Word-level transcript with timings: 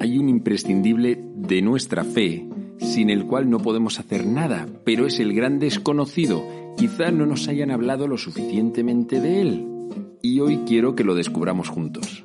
Hay 0.00 0.18
un 0.18 0.28
imprescindible 0.28 1.18
de 1.36 1.62
nuestra 1.62 2.04
fe, 2.04 2.46
sin 2.78 3.10
el 3.10 3.26
cual 3.26 3.50
no 3.50 3.58
podemos 3.58 3.98
hacer 3.98 4.26
nada, 4.26 4.66
pero 4.84 5.06
es 5.06 5.20
el 5.20 5.34
gran 5.34 5.58
desconocido. 5.58 6.44
Quizá 6.76 7.10
no 7.10 7.26
nos 7.26 7.48
hayan 7.48 7.70
hablado 7.70 8.06
lo 8.06 8.18
suficientemente 8.18 9.20
de 9.20 9.40
él. 9.40 9.66
Y 10.22 10.40
hoy 10.40 10.58
quiero 10.66 10.94
que 10.94 11.04
lo 11.04 11.14
descubramos 11.14 11.68
juntos. 11.68 12.24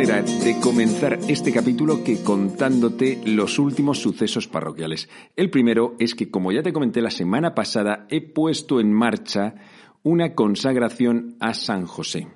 De 0.00 0.58
comenzar 0.62 1.18
este 1.28 1.52
capítulo 1.52 2.02
que 2.02 2.22
contándote 2.22 3.20
los 3.26 3.58
últimos 3.58 3.98
sucesos 3.98 4.48
parroquiales. 4.48 5.10
El 5.36 5.50
primero 5.50 5.94
es 5.98 6.14
que, 6.14 6.30
como 6.30 6.52
ya 6.52 6.62
te 6.62 6.72
comenté 6.72 7.02
la 7.02 7.10
semana 7.10 7.54
pasada, 7.54 8.06
he 8.08 8.22
puesto 8.22 8.80
en 8.80 8.94
marcha 8.94 9.56
una 10.02 10.34
consagración 10.34 11.36
a 11.38 11.52
San 11.52 11.84
José. 11.84 12.28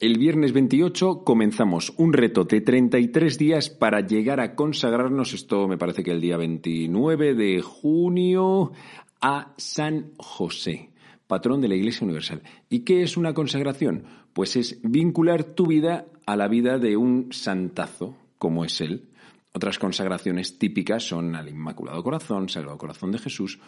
El 0.00 0.18
viernes 0.18 0.52
28 0.52 1.22
comenzamos 1.22 1.94
un 1.98 2.12
reto 2.12 2.42
de 2.42 2.62
33 2.62 3.38
días 3.38 3.70
para 3.70 4.00
llegar 4.00 4.40
a 4.40 4.56
consagrarnos, 4.56 5.34
esto 5.34 5.68
me 5.68 5.78
parece 5.78 6.02
que 6.02 6.10
el 6.10 6.20
día 6.20 6.36
29 6.36 7.34
de 7.34 7.62
junio, 7.62 8.72
a 9.20 9.54
San 9.56 10.14
José, 10.16 10.87
patrón 11.28 11.60
de 11.60 11.68
la 11.68 11.76
Iglesia 11.76 12.04
Universal. 12.04 12.42
¿Y 12.68 12.80
qué 12.80 13.02
es 13.04 13.16
una 13.16 13.34
consagración? 13.34 14.04
Pues 14.32 14.56
es 14.56 14.80
vincular 14.82 15.44
tu 15.44 15.66
vida 15.66 16.06
a 16.26 16.34
la 16.34 16.48
vida 16.48 16.78
de 16.78 16.96
un 16.96 17.32
santazo, 17.32 18.16
como 18.38 18.64
es 18.64 18.80
él. 18.80 19.10
Otras 19.52 19.78
consagraciones 19.78 20.58
típicas 20.58 21.04
son 21.04 21.36
al 21.36 21.48
Inmaculado 21.48 22.02
Corazón, 22.02 22.48
Sagrado 22.48 22.78
Corazón 22.78 23.12
de 23.12 23.18
Jesús 23.18 23.60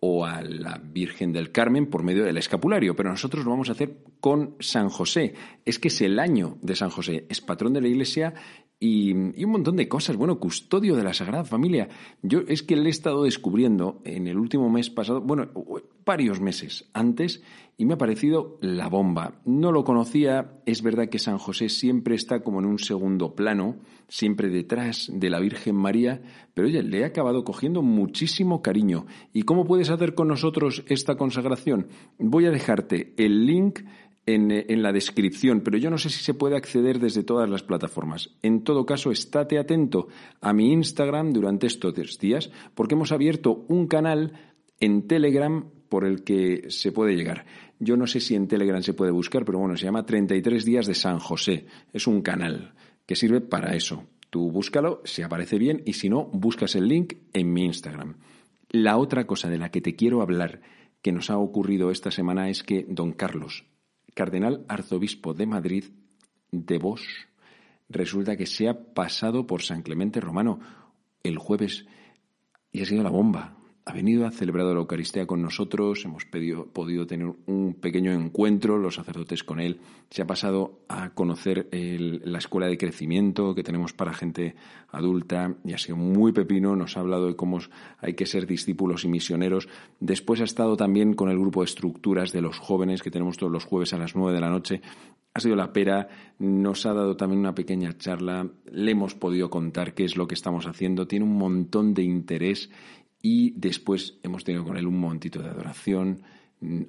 o 0.00 0.26
a 0.26 0.42
la 0.42 0.78
Virgen 0.82 1.32
del 1.32 1.50
Carmen 1.50 1.86
por 1.86 2.02
medio 2.02 2.24
del 2.24 2.36
escapulario, 2.36 2.94
pero 2.94 3.10
nosotros 3.10 3.44
lo 3.44 3.50
vamos 3.50 3.70
a 3.70 3.72
hacer 3.72 3.96
con 4.20 4.54
San 4.60 4.90
José. 4.90 5.34
Es 5.64 5.78
que 5.78 5.88
es 5.88 6.00
el 6.02 6.18
año 6.18 6.58
de 6.60 6.76
San 6.76 6.90
José, 6.90 7.26
es 7.30 7.40
patrón 7.40 7.72
de 7.72 7.80
la 7.80 7.88
Iglesia 7.88 8.34
y, 8.84 9.12
un 9.14 9.50
montón 9.50 9.76
de 9.76 9.88
cosas. 9.88 10.16
Bueno, 10.16 10.38
custodio 10.38 10.94
de 10.94 11.02
la 11.02 11.14
Sagrada 11.14 11.44
Familia. 11.44 11.88
Yo 12.20 12.40
es 12.46 12.62
que 12.62 12.76
le 12.76 12.88
he 12.88 12.90
estado 12.90 13.24
descubriendo 13.24 14.02
en 14.04 14.26
el 14.26 14.36
último 14.36 14.68
mes 14.68 14.90
pasado, 14.90 15.22
bueno, 15.22 15.48
varios 16.04 16.38
meses 16.38 16.90
antes, 16.92 17.42
y 17.78 17.86
me 17.86 17.94
ha 17.94 17.98
parecido 17.98 18.58
la 18.60 18.88
bomba. 18.88 19.40
No 19.46 19.72
lo 19.72 19.84
conocía, 19.84 20.60
es 20.66 20.82
verdad 20.82 21.08
que 21.08 21.18
San 21.18 21.38
José 21.38 21.70
siempre 21.70 22.14
está 22.14 22.40
como 22.40 22.60
en 22.60 22.66
un 22.66 22.78
segundo 22.78 23.34
plano, 23.34 23.76
siempre 24.08 24.50
detrás 24.50 25.10
de 25.12 25.30
la 25.30 25.40
Virgen 25.40 25.76
María, 25.76 26.20
pero 26.52 26.68
oye, 26.68 26.82
le 26.82 27.00
he 27.00 27.04
acabado 27.06 27.42
cogiendo 27.42 27.80
muchísimo 27.80 28.60
cariño. 28.60 29.06
¿Y 29.32 29.42
cómo 29.42 29.64
puedes 29.64 29.88
hacer 29.88 30.14
con 30.14 30.28
nosotros 30.28 30.84
esta 30.88 31.16
consagración? 31.16 31.88
Voy 32.18 32.44
a 32.44 32.50
dejarte 32.50 33.14
el 33.16 33.46
link 33.46 33.80
en, 34.26 34.82
la 34.82 34.92
descripción, 34.92 35.60
pero 35.60 35.76
yo 35.78 35.90
no 35.90 35.98
sé 35.98 36.10
si 36.10 36.22
se 36.22 36.34
puede 36.34 36.56
acceder 36.56 36.98
desde 36.98 37.22
todas 37.22 37.48
las 37.48 37.62
plataformas. 37.62 38.30
En 38.42 38.64
todo 38.64 38.86
caso, 38.86 39.10
estate 39.10 39.58
atento 39.58 40.08
a 40.40 40.52
mi 40.52 40.72
Instagram 40.72 41.32
durante 41.32 41.66
estos 41.66 41.94
días, 42.18 42.50
porque 42.74 42.94
hemos 42.94 43.12
abierto 43.12 43.64
un 43.68 43.86
canal 43.86 44.32
en 44.80 45.06
Telegram 45.06 45.70
por 45.88 46.04
el 46.04 46.24
que 46.24 46.70
se 46.70 46.92
puede 46.92 47.14
llegar. 47.14 47.44
Yo 47.78 47.96
no 47.96 48.06
sé 48.06 48.20
si 48.20 48.34
en 48.34 48.48
Telegram 48.48 48.82
se 48.82 48.94
puede 48.94 49.12
buscar, 49.12 49.44
pero 49.44 49.58
bueno, 49.58 49.76
se 49.76 49.84
llama 49.84 50.06
33 50.06 50.64
días 50.64 50.86
de 50.86 50.94
San 50.94 51.18
José. 51.18 51.66
Es 51.92 52.06
un 52.06 52.22
canal 52.22 52.74
que 53.06 53.16
sirve 53.16 53.40
para 53.40 53.76
eso. 53.76 54.04
Tú 54.30 54.50
búscalo, 54.50 55.02
si 55.04 55.22
aparece 55.22 55.58
bien, 55.58 55.82
y 55.84 55.92
si 55.92 56.08
no, 56.08 56.24
buscas 56.32 56.74
el 56.74 56.88
link 56.88 57.14
en 57.32 57.52
mi 57.52 57.66
Instagram. 57.66 58.16
La 58.70 58.96
otra 58.96 59.26
cosa 59.26 59.48
de 59.48 59.58
la 59.58 59.70
que 59.70 59.80
te 59.80 59.94
quiero 59.94 60.22
hablar 60.22 60.62
que 61.02 61.12
nos 61.12 61.30
ha 61.30 61.38
ocurrido 61.38 61.90
esta 61.90 62.10
semana 62.10 62.48
es 62.48 62.62
que 62.62 62.86
don 62.88 63.12
Carlos, 63.12 63.66
cardenal 64.14 64.64
arzobispo 64.68 65.34
de 65.34 65.46
Madrid, 65.46 65.84
de 66.50 66.78
Vos, 66.78 67.02
resulta 67.88 68.36
que 68.36 68.46
se 68.46 68.68
ha 68.68 68.94
pasado 68.94 69.46
por 69.46 69.62
San 69.62 69.82
Clemente 69.82 70.20
Romano 70.20 70.60
el 71.22 71.38
jueves 71.38 71.86
y 72.70 72.82
ha 72.82 72.86
sido 72.86 73.02
la 73.02 73.10
bomba. 73.10 73.56
Ha 73.86 73.92
venido, 73.92 74.26
ha 74.26 74.30
celebrado 74.30 74.72
la 74.72 74.80
Eucaristía 74.80 75.26
con 75.26 75.42
nosotros, 75.42 76.06
hemos 76.06 76.24
podido 76.24 77.06
tener 77.06 77.34
un 77.44 77.74
pequeño 77.74 78.12
encuentro, 78.12 78.78
los 78.78 78.94
sacerdotes 78.94 79.44
con 79.44 79.60
él. 79.60 79.78
Se 80.08 80.22
ha 80.22 80.26
pasado 80.26 80.80
a 80.88 81.10
conocer 81.10 81.68
la 81.70 82.38
escuela 82.38 82.66
de 82.66 82.78
crecimiento 82.78 83.54
que 83.54 83.62
tenemos 83.62 83.92
para 83.92 84.14
gente 84.14 84.54
adulta 84.88 85.54
y 85.66 85.74
ha 85.74 85.78
sido 85.78 85.96
muy 85.96 86.32
pepino. 86.32 86.74
Nos 86.74 86.96
ha 86.96 87.00
hablado 87.00 87.26
de 87.26 87.36
cómo 87.36 87.58
hay 87.98 88.14
que 88.14 88.24
ser 88.24 88.46
discípulos 88.46 89.04
y 89.04 89.08
misioneros. 89.08 89.68
Después 90.00 90.40
ha 90.40 90.44
estado 90.44 90.78
también 90.78 91.12
con 91.12 91.28
el 91.28 91.38
grupo 91.38 91.60
de 91.60 91.66
estructuras 91.66 92.32
de 92.32 92.40
los 92.40 92.58
jóvenes 92.58 93.02
que 93.02 93.10
tenemos 93.10 93.36
todos 93.36 93.52
los 93.52 93.66
jueves 93.66 93.92
a 93.92 93.98
las 93.98 94.16
nueve 94.16 94.32
de 94.32 94.40
la 94.40 94.48
noche. 94.48 94.80
Ha 95.34 95.40
sido 95.40 95.56
la 95.56 95.72
pera, 95.72 96.08
nos 96.38 96.86
ha 96.86 96.94
dado 96.94 97.16
también 97.16 97.40
una 97.40 97.56
pequeña 97.56 97.98
charla, 97.98 98.48
le 98.70 98.92
hemos 98.92 99.16
podido 99.16 99.50
contar 99.50 99.92
qué 99.92 100.04
es 100.04 100.16
lo 100.16 100.28
que 100.28 100.34
estamos 100.34 100.64
haciendo, 100.66 101.08
tiene 101.08 101.24
un 101.24 101.36
montón 101.36 101.92
de 101.92 102.04
interés 102.04 102.70
y 103.24 103.54
después 103.56 104.18
hemos 104.22 104.44
tenido 104.44 104.64
con 104.64 104.76
él 104.76 104.86
un 104.86 105.00
momentito 105.00 105.40
de 105.40 105.48
adoración, 105.48 106.20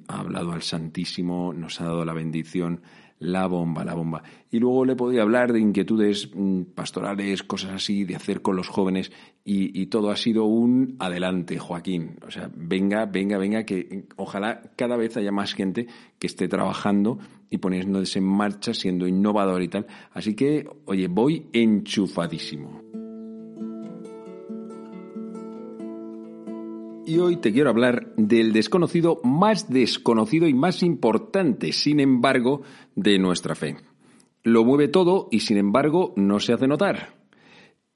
ha 0.06 0.20
hablado 0.20 0.52
al 0.52 0.60
Santísimo, 0.60 1.54
nos 1.54 1.80
ha 1.80 1.84
dado 1.84 2.04
la 2.04 2.12
bendición, 2.12 2.82
la 3.18 3.46
bomba, 3.46 3.86
la 3.86 3.94
bomba. 3.94 4.22
Y 4.50 4.58
luego 4.58 4.84
le 4.84 4.96
podía 4.96 5.22
hablar 5.22 5.54
de 5.54 5.60
inquietudes 5.60 6.28
pastorales, 6.74 7.42
cosas 7.42 7.72
así, 7.72 8.04
de 8.04 8.16
hacer 8.16 8.42
con 8.42 8.54
los 8.54 8.68
jóvenes, 8.68 9.12
y, 9.46 9.80
y, 9.80 9.86
todo 9.86 10.10
ha 10.10 10.16
sido 10.16 10.44
un 10.44 10.96
adelante, 10.98 11.58
Joaquín. 11.58 12.18
O 12.26 12.30
sea, 12.30 12.50
venga, 12.54 13.06
venga, 13.06 13.38
venga, 13.38 13.64
que 13.64 14.04
ojalá 14.16 14.60
cada 14.76 14.98
vez 14.98 15.16
haya 15.16 15.32
más 15.32 15.54
gente 15.54 15.86
que 16.18 16.26
esté 16.26 16.48
trabajando 16.48 17.18
y 17.48 17.56
poniéndose 17.56 18.18
en 18.18 18.26
marcha, 18.26 18.74
siendo 18.74 19.08
innovador 19.08 19.62
y 19.62 19.68
tal. 19.68 19.86
Así 20.12 20.34
que, 20.34 20.68
oye, 20.84 21.08
voy 21.08 21.46
enchufadísimo. 21.54 23.05
Y 27.08 27.18
hoy 27.18 27.36
te 27.36 27.52
quiero 27.52 27.70
hablar 27.70 28.12
del 28.16 28.52
desconocido 28.52 29.20
más 29.22 29.70
desconocido 29.70 30.48
y 30.48 30.54
más 30.54 30.82
importante, 30.82 31.70
sin 31.70 32.00
embargo, 32.00 32.62
de 32.96 33.16
nuestra 33.20 33.54
fe. 33.54 33.76
Lo 34.42 34.64
mueve 34.64 34.88
todo 34.88 35.28
y, 35.30 35.38
sin 35.38 35.56
embargo, 35.56 36.12
no 36.16 36.40
se 36.40 36.52
hace 36.52 36.66
notar. 36.66 37.14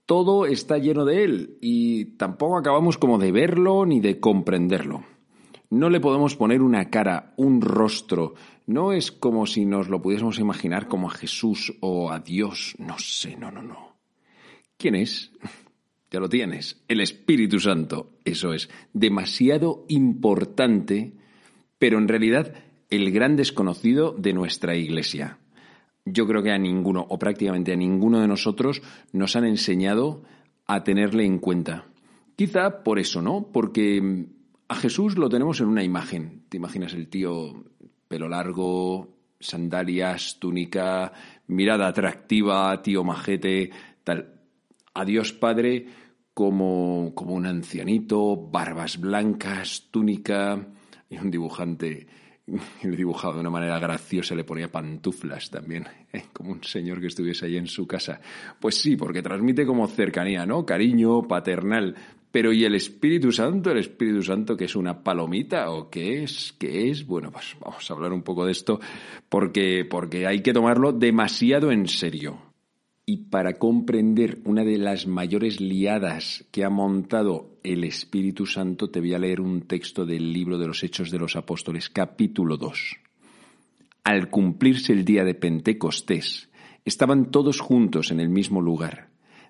Todo 0.07 0.47
está 0.47 0.79
lleno 0.79 1.05
de 1.05 1.25
él 1.25 1.59
y 1.61 2.17
tampoco 2.19 2.57
acabamos 2.57 2.99
como 2.99 3.19
de 3.19 3.33
verlo 3.33 3.85
ni 3.85 3.99
de 3.99 4.21
comprenderlo. 4.21 5.03
No 5.71 5.91
le 5.91 5.99
podemos 5.99 6.37
poner 6.37 6.63
una 6.63 6.89
cara, 6.89 7.35
un 7.37 7.61
rostro. 7.61 8.35
No 8.67 8.93
es 8.93 9.11
como 9.11 9.45
si 9.47 9.65
nos 9.65 9.89
lo 9.89 10.01
pudiésemos 10.01 10.39
imaginar 10.39 10.87
como 10.87 11.09
a 11.09 11.15
Jesús 11.15 11.77
o 11.81 12.13
a 12.13 12.21
Dios. 12.21 12.77
No 12.79 12.97
sé, 13.01 13.37
no, 13.37 13.51
no, 13.51 13.61
no. 13.61 13.97
¿Quién 14.77 14.95
es? 14.95 15.33
Ya 16.11 16.19
lo 16.19 16.29
tienes, 16.29 16.83
el 16.89 17.01
Espíritu 17.01 17.61
Santo. 17.61 18.11
Eso 18.25 18.53
es 18.53 18.69
demasiado 18.93 19.85
importante, 19.89 21.13
pero 21.79 21.99
en 21.99 22.09
realidad 22.09 22.53
el 22.91 23.13
gran 23.13 23.37
desconocido 23.37 24.13
de 24.19 24.33
nuestra 24.33 24.75
Iglesia. 24.75 25.39
Yo 26.05 26.27
creo 26.27 26.43
que 26.43 26.51
a 26.51 26.59
ninguno, 26.59 27.07
o 27.09 27.19
prácticamente 27.19 27.73
a 27.73 27.77
ninguno 27.77 28.21
de 28.21 28.27
nosotros, 28.27 28.83
nos 29.13 29.37
han 29.37 29.45
enseñado 29.45 30.25
a 30.67 30.83
tenerle 30.83 31.25
en 31.25 31.39
cuenta. 31.39 31.87
Quizá 32.35 32.83
por 32.83 32.99
eso, 32.99 33.23
¿no? 33.23 33.49
Porque 33.53 34.27
a 34.67 34.75
Jesús 34.75 35.17
lo 35.17 35.29
tenemos 35.29 35.61
en 35.61 35.69
una 35.69 35.85
imagen. 35.85 36.43
¿Te 36.49 36.57
imaginas 36.57 36.95
el 36.95 37.09
tío 37.09 37.65
pelo 38.09 38.29
largo, 38.29 39.17
sandalias, 39.39 40.39
túnica, 40.41 41.13
mirada 41.47 41.87
atractiva, 41.87 42.83
tío 42.83 43.05
majete, 43.05 43.71
tal? 44.03 44.40
A 44.95 45.05
Dios 45.05 45.33
Padre 45.33 45.87
como, 46.35 47.13
como 47.15 47.35
un 47.35 47.47
ancianito, 47.47 48.37
barbas 48.37 48.99
blancas, 48.99 49.89
túnica, 49.91 50.67
y 51.09 51.19
un 51.19 51.31
dibujante 51.31 52.07
le 52.83 52.97
dibujaba 52.97 53.35
de 53.35 53.41
una 53.41 53.51
manera 53.51 53.79
graciosa, 53.79 54.35
le 54.35 54.45
ponía 54.45 54.71
pantuflas 54.71 55.51
también, 55.51 55.87
¿eh? 56.13 56.25
como 56.33 56.53
un 56.53 56.65
señor 56.65 57.01
que 57.01 57.09
estuviese 57.09 57.47
ahí 57.47 57.57
en 57.57 57.67
su 57.67 57.87
casa. 57.87 58.21
Pues 58.61 58.77
sí, 58.77 58.97
porque 58.97 59.23
transmite 59.23 59.67
como 59.67 59.87
cercanía, 59.87 60.47
¿no? 60.47 60.65
Cariño 60.65 61.23
paternal. 61.23 61.95
Pero 62.33 62.53
¿y 62.53 62.65
el 62.65 62.77
Espíritu 62.77 63.33
Santo? 63.33 63.73
¿El 63.73 63.79
Espíritu 63.79 64.23
Santo 64.23 64.57
que 64.57 64.67
es 64.67 64.77
una 64.77 65.03
palomita 65.03 65.71
o 65.71 65.91
qué 65.91 66.23
es? 66.23 66.55
¿Qué 66.57 66.89
es? 66.89 67.05
Bueno, 67.05 67.33
pues 67.33 67.57
vamos 67.61 67.91
a 67.91 67.95
hablar 67.95 68.13
un 68.13 68.23
poco 68.23 68.47
de 68.47 68.53
esto 68.53 68.79
porque, 69.29 69.85
porque 69.85 70.29
hay 70.29 70.41
que 70.41 70.53
tomarlo 70.53 70.93
demasiado 70.93 71.73
en 71.73 71.89
serio. 71.89 72.50
Y 73.13 73.17
para 73.17 73.55
comprender 73.55 74.39
una 74.45 74.63
de 74.63 74.79
las 74.79 75.09
mayores 75.09 75.61
liadas 75.61 76.45
que 76.53 76.65
ha 76.65 76.71
montado 76.71 77.59
el 77.65 77.83
Espíritu 77.83 78.47
Santo, 78.47 78.89
te 78.89 79.01
voy 79.01 79.15
a 79.15 79.19
leer 79.19 79.41
un 79.41 79.63
texto 79.63 80.07
del 80.07 80.33
libro 80.33 80.59
de 80.59 80.69
los 80.69 80.85
Hechos 80.85 81.11
de 81.11 81.19
los 81.19 81.35
Apóstoles, 81.35 81.91
capítulo 81.91 82.57
2. 82.57 82.99
Al 84.05 84.31
cumplirse 84.31 84.93
el 84.93 85.05
día 85.05 85.25
de 85.25 85.35
Pentecostés, 85.35 86.51
estaban 86.85 87.33
todos 87.33 87.59
juntos 87.59 88.13
en 88.13 88.21
el 88.21 88.29
mismo 88.29 88.61
lugar. 88.61 89.09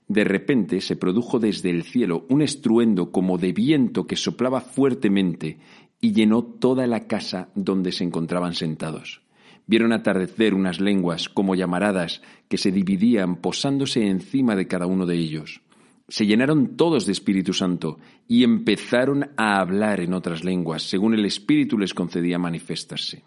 De 0.09 0.25
repente 0.25 0.81
se 0.81 0.97
produjo 0.97 1.39
desde 1.39 1.69
el 1.69 1.83
cielo 1.83 2.25
un 2.31 2.41
estruendo 2.41 3.13
como 3.13 3.37
de 3.37 3.53
viento 3.53 4.07
que 4.07 4.17
soplaba 4.17 4.63
fuertemente 4.63 5.59
y 6.01 6.13
llenó 6.13 6.45
toda 6.45 6.87
la 6.87 7.07
casa 7.07 7.51
donde 7.55 7.93
se 7.93 8.05
encontraban 8.05 8.55
sentados 8.55 9.21
Vieron 9.71 9.93
atardecer 9.93 10.53
unas 10.55 10.81
lenguas 10.81 11.29
como 11.29 11.55
llamaradas 11.55 12.23
que 12.49 12.59
se 12.59 12.73
dividían 12.73 13.37
posándose 13.37 14.05
encima 14.09 14.57
de 14.57 14.67
cada 14.67 14.87
uno 14.87 15.07
de 15.07 15.15
ellos. 15.15 15.61
Se 16.09 16.27
llenaron 16.27 16.77
todos 16.77 17.07
de 17.07 17.13
Espíritu 17.13 17.53
Santo 17.53 18.01
y 18.27 18.43
empezaron 18.43 19.31
a 19.37 19.61
hablar 19.61 20.01
en 20.01 20.13
otras 20.13 20.43
lenguas, 20.43 20.83
según 20.83 21.15
el 21.15 21.25
Espíritu 21.25 21.79
les 21.79 21.95
concedía 21.95 22.37
manifestarse. 22.37 23.23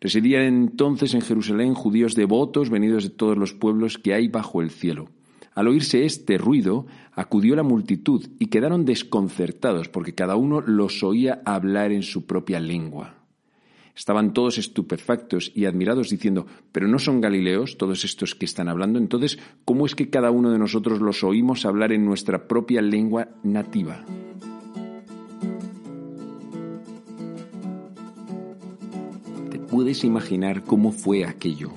Residían 0.00 0.42
entonces 0.42 1.14
en 1.14 1.20
Jerusalén 1.20 1.74
judíos 1.74 2.16
devotos 2.16 2.70
venidos 2.70 3.04
de 3.04 3.10
todos 3.10 3.38
los 3.38 3.54
pueblos 3.54 3.98
que 3.98 4.14
hay 4.14 4.26
bajo 4.26 4.62
el 4.62 4.70
cielo. 4.70 5.10
Al 5.54 5.68
oírse 5.68 6.04
este 6.04 6.38
ruido, 6.38 6.86
acudió 7.12 7.54
la 7.54 7.62
multitud 7.62 8.26
y 8.40 8.46
quedaron 8.46 8.84
desconcertados 8.84 9.88
porque 9.88 10.16
cada 10.16 10.34
uno 10.34 10.60
los 10.60 11.04
oía 11.04 11.40
hablar 11.44 11.92
en 11.92 12.02
su 12.02 12.26
propia 12.26 12.58
lengua. 12.58 13.17
Estaban 13.98 14.32
todos 14.32 14.58
estupefactos 14.58 15.50
y 15.56 15.64
admirados 15.64 16.10
diciendo, 16.10 16.46
pero 16.70 16.86
no 16.86 17.00
son 17.00 17.20
galileos 17.20 17.76
todos 17.76 18.04
estos 18.04 18.36
que 18.36 18.44
están 18.44 18.68
hablando, 18.68 19.00
entonces, 19.00 19.40
¿cómo 19.64 19.86
es 19.86 19.96
que 19.96 20.08
cada 20.08 20.30
uno 20.30 20.52
de 20.52 20.58
nosotros 20.60 21.00
los 21.00 21.24
oímos 21.24 21.66
hablar 21.66 21.90
en 21.90 22.04
nuestra 22.06 22.46
propia 22.46 22.80
lengua 22.80 23.30
nativa? 23.42 24.04
¿Te 29.50 29.58
puedes 29.58 30.04
imaginar 30.04 30.62
cómo 30.62 30.92
fue 30.92 31.24
aquello? 31.24 31.72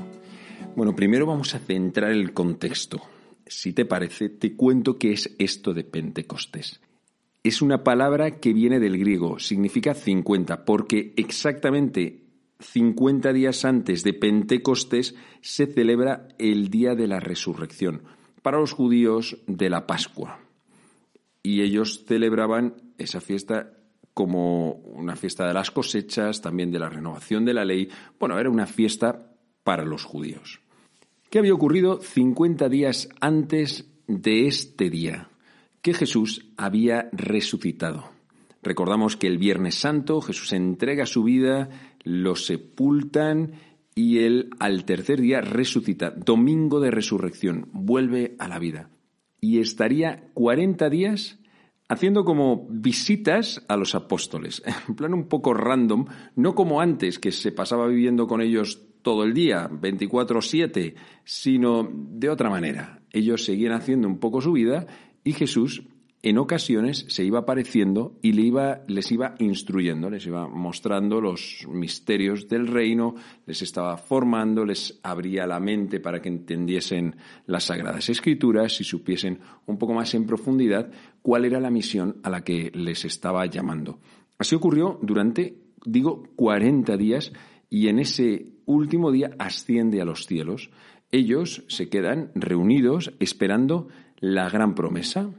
Bueno, 0.76 0.96
primero 0.96 1.26
vamos 1.26 1.56
a 1.56 1.60
centrar 1.60 2.12
el 2.12 2.34
contexto. 2.34 3.02
Si 3.48 3.74
te 3.74 3.86
parece, 3.86 4.30
te 4.30 4.56
cuento 4.56 5.00
qué 5.00 5.14
es 5.14 5.36
esto 5.40 5.74
de 5.74 5.86
Pentecostés. 5.86 6.82
Es 7.44 7.64
una 7.64 7.84
palabra 7.84 8.40
que 8.40 8.54
viene 8.54 8.80
del 8.80 9.00
griego, 9.00 9.40
significa 9.40 9.96
50, 9.96 10.64
porque 10.64 11.14
exactamente 11.18 12.22
50 12.60 13.34
días 13.34 13.66
antes 13.66 14.04
de 14.04 14.14
Pentecostés 14.14 15.16
se 15.42 15.66
celebra 15.66 16.28
el 16.38 16.70
día 16.70 16.94
de 16.94 17.08
la 17.08 17.20
resurrección, 17.20 18.04
para 18.44 18.60
los 18.60 18.74
judíos 18.74 19.38
de 19.48 19.72
la 19.72 19.88
Pascua. 19.88 20.40
Y 21.42 21.62
ellos 21.62 22.04
celebraban 22.06 22.76
esa 23.00 23.22
fiesta 23.22 23.74
como 24.14 24.74
una 24.74 25.16
fiesta 25.16 25.48
de 25.48 25.56
las 25.56 25.72
cosechas, 25.72 26.42
también 26.42 26.72
de 26.72 26.78
la 26.78 26.90
renovación 26.90 27.44
de 27.44 27.56
la 27.56 27.66
ley. 27.66 27.90
Bueno, 28.20 28.38
era 28.38 28.52
una 28.52 28.68
fiesta 28.68 29.34
para 29.64 29.84
los 29.84 30.04
judíos. 30.04 30.60
¿Qué 31.32 31.40
había 31.40 31.56
ocurrido 31.56 32.02
50 32.02 32.70
días 32.70 33.10
antes 33.20 33.90
de 34.06 34.48
este 34.48 34.92
día? 34.92 35.31
Que 35.82 35.94
Jesús 35.94 36.46
había 36.58 37.10
resucitado. 37.12 38.10
Recordamos 38.64 39.18
que 39.18 39.28
el 39.28 39.38
Viernes 39.38 39.76
Santo 39.76 40.22
Jesús 40.22 40.54
entrega 40.54 41.06
su 41.06 41.24
vida, 41.24 41.70
lo 42.04 42.36
sepultan 42.36 43.54
y 43.96 44.20
él 44.20 44.50
al 44.60 44.86
tercer 44.86 45.20
día 45.20 45.42
resucita. 45.42 46.12
Domingo 46.12 46.80
de 46.80 46.92
resurrección, 46.92 47.70
vuelve 47.74 48.36
a 48.40 48.48
la 48.48 48.60
vida. 48.60 48.90
Y 49.40 49.60
estaría 49.60 50.30
40 50.36 50.90
días 50.90 51.40
haciendo 51.90 52.24
como 52.24 52.68
visitas 52.70 53.66
a 53.68 53.76
los 53.76 53.96
apóstoles, 53.96 54.64
en 54.88 54.96
plan 54.96 55.14
un 55.14 55.28
poco 55.28 55.54
random, 55.54 56.06
no 56.36 56.56
como 56.56 56.80
antes, 56.80 57.20
que 57.20 57.32
se 57.32 57.52
pasaba 57.52 57.88
viviendo 57.88 58.28
con 58.28 58.42
ellos 58.42 58.82
todo 59.02 59.24
el 59.24 59.34
día, 59.34 59.68
24/7, 59.70 60.94
sino 61.26 61.90
de 61.92 62.30
otra 62.30 62.50
manera. 62.50 63.02
Ellos 63.12 63.44
seguían 63.44 63.74
haciendo 63.74 64.08
un 64.08 64.20
poco 64.20 64.40
su 64.40 64.54
vida 64.54 64.86
y 65.24 65.34
Jesús 65.34 65.84
en 66.24 66.38
ocasiones 66.38 67.06
se 67.10 67.24
iba 67.24 67.40
apareciendo 67.40 68.20
y 68.22 68.34
les 68.34 69.12
iba 69.12 69.36
instruyendo, 69.40 70.08
les 70.08 70.28
iba 70.28 70.48
mostrando 70.48 71.20
los 71.20 71.66
misterios 71.68 72.48
del 72.48 72.68
reino, 72.68 73.16
les 73.48 73.64
estaba 73.64 73.98
formando, 73.98 74.64
les 74.64 75.00
abría 75.02 75.48
la 75.48 75.60
mente 75.60 76.00
para 76.00 76.22
que 76.22 76.30
entendiesen 76.30 77.16
las 77.48 77.64
sagradas 77.64 78.08
escrituras 78.10 78.80
y 78.82 78.84
supiesen 78.84 79.40
un 79.66 79.80
poco 79.80 79.96
más 79.96 80.14
en 80.14 80.28
profundidad 80.28 80.92
cuál 81.24 81.46
era 81.46 81.60
la 81.60 81.72
misión 81.72 82.18
a 82.22 82.30
la 82.30 82.44
que 82.44 82.72
les 82.76 83.04
estaba 83.04 83.44
llamando. 83.48 84.00
Así 84.38 84.54
ocurrió 84.54 85.00
durante, 85.02 85.58
digo, 85.86 86.22
40 86.36 86.98
días 86.98 87.34
y 87.68 87.88
en 87.88 87.98
ese 87.98 88.46
último 88.66 89.12
día 89.12 89.32
asciende 89.40 90.02
a 90.02 90.06
los 90.06 90.28
cielos. 90.28 90.70
Ellos 91.12 91.64
se 91.68 91.90
quedan 91.90 92.32
reunidos 92.36 93.14
esperando 93.20 93.88
la 94.22 94.50
gran 94.50 94.76
promesa. 94.76 95.30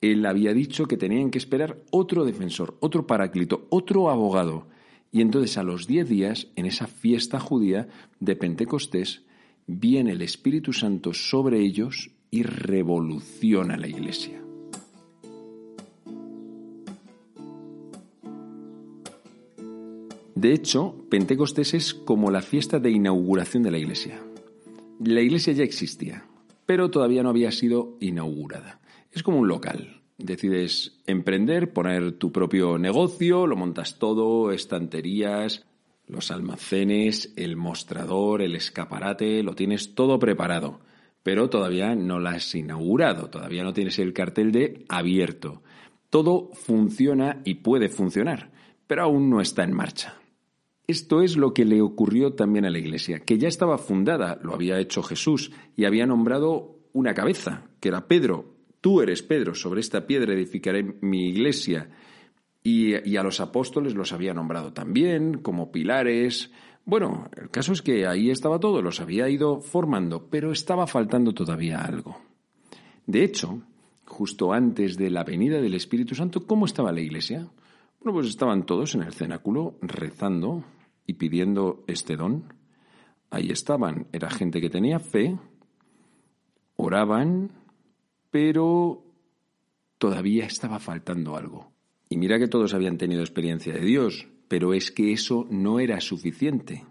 Él 0.00 0.26
había 0.26 0.52
dicho 0.52 0.86
que 0.86 0.96
tenían 0.96 1.30
que 1.30 1.38
esperar 1.38 1.78
otro 1.90 2.24
defensor, 2.24 2.76
otro 2.80 3.06
paráclito, 3.06 3.66
otro 3.70 4.10
abogado. 4.10 4.66
Y 5.12 5.20
entonces 5.20 5.56
a 5.56 5.62
los 5.62 5.86
diez 5.86 6.08
días, 6.08 6.48
en 6.56 6.66
esa 6.66 6.88
fiesta 6.88 7.38
judía 7.38 7.86
de 8.18 8.34
Pentecostés, 8.34 9.22
viene 9.66 10.12
el 10.12 10.22
Espíritu 10.22 10.72
Santo 10.72 11.14
sobre 11.14 11.60
ellos 11.60 12.10
y 12.30 12.42
revoluciona 12.42 13.76
la 13.76 13.86
iglesia. 13.86 14.40
De 20.34 20.52
hecho, 20.52 20.96
Pentecostés 21.08 21.74
es 21.74 21.94
como 21.94 22.30
la 22.30 22.42
fiesta 22.42 22.78
de 22.78 22.90
inauguración 22.90 23.62
de 23.62 23.70
la 23.70 23.78
iglesia. 23.78 24.20
La 24.98 25.20
iglesia 25.20 25.52
ya 25.52 25.62
existía, 25.62 26.26
pero 26.66 26.90
todavía 26.90 27.22
no 27.22 27.30
había 27.30 27.52
sido 27.52 27.96
inaugurada. 28.00 28.80
Es 29.12 29.22
como 29.22 29.38
un 29.38 29.48
local. 29.48 30.02
Decides 30.18 31.02
emprender, 31.06 31.72
poner 31.72 32.12
tu 32.12 32.30
propio 32.30 32.78
negocio, 32.78 33.46
lo 33.46 33.56
montas 33.56 33.98
todo, 33.98 34.52
estanterías, 34.52 35.66
los 36.06 36.30
almacenes, 36.30 37.32
el 37.36 37.56
mostrador, 37.56 38.42
el 38.42 38.54
escaparate, 38.54 39.42
lo 39.42 39.54
tienes 39.54 39.94
todo 39.94 40.18
preparado, 40.18 40.80
pero 41.22 41.48
todavía 41.48 41.94
no 41.94 42.20
lo 42.20 42.28
has 42.28 42.54
inaugurado, 42.54 43.30
todavía 43.30 43.64
no 43.64 43.72
tienes 43.72 43.98
el 43.98 44.12
cartel 44.12 44.52
de 44.52 44.84
abierto. 44.88 45.62
Todo 46.10 46.50
funciona 46.52 47.40
y 47.44 47.56
puede 47.56 47.88
funcionar, 47.88 48.52
pero 48.86 49.02
aún 49.02 49.30
no 49.30 49.40
está 49.40 49.64
en 49.64 49.72
marcha. 49.72 50.14
Esto 50.86 51.22
es 51.22 51.36
lo 51.36 51.54
que 51.54 51.64
le 51.64 51.80
ocurrió 51.80 52.34
también 52.34 52.66
a 52.66 52.70
la 52.70 52.78
Iglesia, 52.78 53.20
que 53.20 53.38
ya 53.38 53.48
estaba 53.48 53.78
fundada, 53.78 54.38
lo 54.42 54.54
había 54.54 54.78
hecho 54.78 55.02
Jesús, 55.02 55.50
y 55.76 55.86
había 55.86 56.04
nombrado 56.04 56.76
una 56.92 57.14
cabeza, 57.14 57.64
que 57.80 57.88
era 57.88 58.06
Pedro. 58.06 58.54
Tú 58.82 59.00
eres 59.00 59.22
Pedro, 59.22 59.54
sobre 59.54 59.80
esta 59.80 60.06
piedra 60.06 60.34
edificaré 60.34 60.82
mi 61.00 61.28
iglesia. 61.28 61.90
Y, 62.62 63.16
a 63.16 63.22
los 63.22 63.40
apóstoles 63.40 63.94
los 63.94 64.12
había 64.12 64.34
nombrado 64.34 64.72
también 64.72 65.38
como 65.38 65.72
pilares. 65.72 66.50
Bueno, 66.84 67.28
el 67.36 67.50
caso 67.50 67.72
es 67.72 67.80
que 67.80 68.06
ahí 68.06 68.30
estaba 68.30 68.60
todo, 68.60 68.82
los 68.82 69.00
había 69.00 69.28
ido 69.28 69.60
formando, 69.60 70.28
pero 70.28 70.52
estaba 70.52 70.86
faltando 70.86 71.32
todavía 71.32 71.80
algo. 71.80 72.18
De 73.06 73.24
hecho, 73.24 73.62
justo 74.04 74.52
antes 74.52 74.96
de 74.96 75.10
la 75.10 75.24
venida 75.24 75.60
del 75.60 75.74
Espíritu 75.74 76.14
Santo, 76.14 76.46
¿cómo 76.46 76.66
estaba 76.66 76.92
la 76.92 77.00
iglesia? 77.00 77.48
Bueno, 78.00 78.18
pues 78.18 78.28
estaban 78.28 78.64
todos 78.66 78.94
en 78.94 79.02
el 79.02 79.14
cenáculo 79.14 79.76
rezando 79.80 80.62
y 81.06 81.14
pidiendo 81.14 81.84
este 81.86 82.16
don. 82.16 82.52
Ahí 83.30 83.50
estaban, 83.50 84.06
era 84.12 84.30
gente 84.30 84.60
que 84.60 84.70
tenía 84.70 84.98
fe, 84.98 85.38
oraban, 86.76 87.50
pero 88.30 89.04
todavía 89.98 90.46
estaba 90.46 90.78
faltando 90.78 91.36
algo. 91.36 91.72
Y 92.08 92.16
mira 92.16 92.38
que 92.38 92.48
todos 92.48 92.74
habían 92.74 92.98
tenido 92.98 93.22
experiencia 93.22 93.72
de 93.72 93.84
Dios, 93.84 94.28
pero 94.48 94.74
es 94.74 94.90
que 94.90 95.12
eso 95.12 95.46
no 95.50 95.80
era 95.80 96.00
suficiente. 96.00 96.84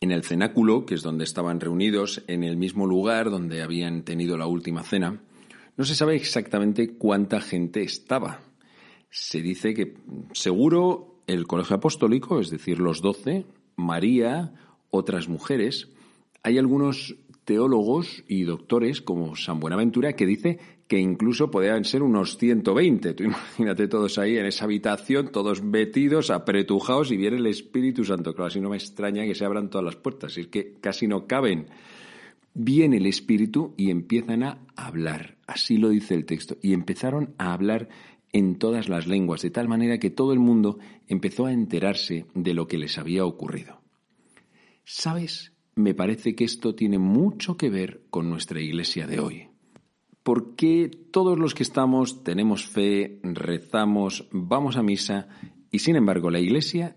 En 0.00 0.12
el 0.12 0.24
cenáculo, 0.24 0.86
que 0.86 0.94
es 0.94 1.02
donde 1.02 1.24
estaban 1.24 1.60
reunidos, 1.60 2.24
en 2.26 2.42
el 2.42 2.56
mismo 2.56 2.86
lugar 2.86 3.30
donde 3.30 3.62
habían 3.62 4.02
tenido 4.02 4.38
la 4.38 4.46
última 4.46 4.82
cena, 4.82 5.20
No 5.76 5.84
se 5.84 5.94
sabe 5.94 6.14
exactamente 6.14 6.96
cuánta 6.98 7.40
gente 7.40 7.82
estaba. 7.82 8.40
Se 9.08 9.40
dice 9.40 9.72
que 9.72 9.94
seguro 10.32 11.09
el 11.26 11.46
colegio 11.46 11.76
apostólico, 11.76 12.40
es 12.40 12.50
decir, 12.50 12.78
los 12.78 13.02
doce, 13.02 13.46
María, 13.76 14.52
otras 14.90 15.28
mujeres. 15.28 15.88
Hay 16.42 16.58
algunos 16.58 17.16
teólogos 17.44 18.22
y 18.28 18.44
doctores 18.44 19.00
como 19.02 19.34
San 19.34 19.60
Buenaventura 19.60 20.12
que 20.14 20.26
dice 20.26 20.58
que 20.86 20.98
incluso 20.98 21.50
podrían 21.50 21.84
ser 21.84 22.02
unos 22.02 22.36
120. 22.36 23.14
Tú 23.14 23.24
imagínate 23.24 23.88
todos 23.88 24.18
ahí 24.18 24.36
en 24.36 24.46
esa 24.46 24.64
habitación, 24.64 25.30
todos 25.32 25.62
metidos, 25.62 26.30
apretujados 26.30 27.10
y 27.12 27.16
viene 27.16 27.36
el 27.36 27.46
Espíritu 27.46 28.04
Santo. 28.04 28.34
Claro, 28.34 28.48
así 28.48 28.60
no 28.60 28.70
me 28.70 28.76
extraña 28.76 29.24
que 29.24 29.34
se 29.34 29.44
abran 29.44 29.70
todas 29.70 29.84
las 29.84 29.96
puertas, 29.96 30.36
es 30.36 30.48
que 30.48 30.74
casi 30.80 31.06
no 31.06 31.26
caben. 31.26 31.66
Viene 32.54 32.96
el 32.96 33.06
Espíritu 33.06 33.74
y 33.76 33.90
empiezan 33.90 34.42
a 34.42 34.58
hablar, 34.74 35.36
así 35.46 35.76
lo 35.76 35.90
dice 35.90 36.14
el 36.14 36.24
texto, 36.24 36.56
y 36.60 36.72
empezaron 36.72 37.34
a 37.38 37.52
hablar 37.52 37.88
en 38.32 38.58
todas 38.58 38.88
las 38.88 39.06
lenguas, 39.06 39.42
de 39.42 39.50
tal 39.50 39.68
manera 39.68 39.98
que 39.98 40.10
todo 40.10 40.32
el 40.32 40.38
mundo 40.38 40.78
empezó 41.08 41.46
a 41.46 41.52
enterarse 41.52 42.26
de 42.34 42.54
lo 42.54 42.66
que 42.66 42.78
les 42.78 42.98
había 42.98 43.24
ocurrido. 43.24 43.80
¿Sabes? 44.84 45.52
Me 45.74 45.94
parece 45.94 46.34
que 46.34 46.44
esto 46.44 46.74
tiene 46.74 46.98
mucho 46.98 47.56
que 47.56 47.70
ver 47.70 48.02
con 48.10 48.28
nuestra 48.28 48.60
iglesia 48.60 49.06
de 49.06 49.20
hoy. 49.20 49.48
Porque 50.22 50.90
todos 51.10 51.38
los 51.38 51.54
que 51.54 51.62
estamos 51.62 52.22
tenemos 52.22 52.66
fe, 52.66 53.20
rezamos, 53.22 54.28
vamos 54.32 54.76
a 54.76 54.82
misa 54.82 55.28
y 55.70 55.78
sin 55.78 55.96
embargo 55.96 56.30
la 56.30 56.40
iglesia 56.40 56.96